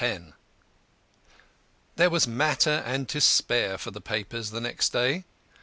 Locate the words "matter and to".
2.27-3.21